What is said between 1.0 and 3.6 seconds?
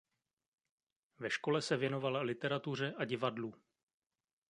Ve škole se věnoval literatuře a divadlu.